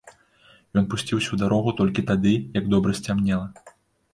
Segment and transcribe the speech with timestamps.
[0.81, 3.47] Ён пусціўся ў дарогу толькі тады, як добра сцямнела.